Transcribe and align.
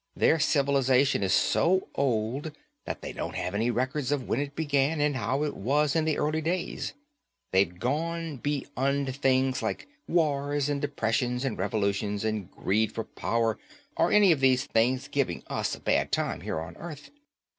Their 0.15 0.39
civilization 0.39 1.21
is 1.21 1.31
so 1.31 1.87
old 1.93 2.53
that 2.85 3.03
they 3.03 3.13
don't 3.13 3.35
have 3.35 3.53
any 3.53 3.69
records 3.69 4.11
of 4.11 4.27
when 4.27 4.39
it 4.39 4.55
began 4.55 4.99
and 4.99 5.15
how 5.15 5.43
it 5.43 5.55
was 5.55 5.95
in 5.95 6.05
the 6.05 6.17
early 6.17 6.41
days. 6.41 6.93
They've 7.51 7.77
gone 7.77 8.37
beyond 8.37 9.15
things 9.15 9.61
like 9.61 9.87
wars 10.07 10.69
and 10.69 10.81
depressions 10.81 11.45
and 11.45 11.55
revolutions, 11.55 12.25
and 12.25 12.49
greed 12.49 12.91
for 12.91 13.03
power 13.03 13.59
or 13.95 14.11
any 14.11 14.31
of 14.31 14.39
these 14.39 14.65
things 14.65 15.07
giving 15.07 15.43
us 15.45 15.75
a 15.75 15.79
bad 15.79 16.11
time 16.11 16.41
here 16.41 16.59
on 16.59 16.77
Earth. 16.77 17.11